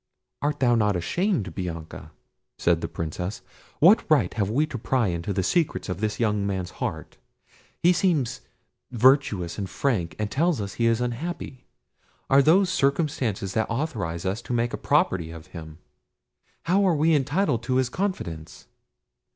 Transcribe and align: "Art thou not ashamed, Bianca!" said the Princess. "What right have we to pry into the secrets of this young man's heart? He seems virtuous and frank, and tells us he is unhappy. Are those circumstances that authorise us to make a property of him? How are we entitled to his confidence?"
"Art 0.41 0.59
thou 0.59 0.73
not 0.73 0.95
ashamed, 0.95 1.53
Bianca!" 1.53 2.11
said 2.57 2.81
the 2.81 2.87
Princess. 2.87 3.43
"What 3.77 4.03
right 4.09 4.33
have 4.33 4.49
we 4.49 4.65
to 4.65 4.79
pry 4.79 5.09
into 5.09 5.31
the 5.31 5.43
secrets 5.43 5.89
of 5.89 5.99
this 6.01 6.19
young 6.19 6.47
man's 6.47 6.71
heart? 6.81 7.17
He 7.83 7.93
seems 7.93 8.41
virtuous 8.89 9.59
and 9.59 9.69
frank, 9.69 10.15
and 10.17 10.31
tells 10.31 10.59
us 10.59 10.73
he 10.73 10.87
is 10.87 11.01
unhappy. 11.01 11.65
Are 12.31 12.41
those 12.41 12.71
circumstances 12.71 13.53
that 13.53 13.69
authorise 13.69 14.25
us 14.25 14.41
to 14.41 14.53
make 14.53 14.73
a 14.73 14.77
property 14.77 15.29
of 15.29 15.45
him? 15.53 15.77
How 16.63 16.83
are 16.87 16.95
we 16.95 17.13
entitled 17.13 17.61
to 17.65 17.75
his 17.75 17.89
confidence?" 17.89 18.65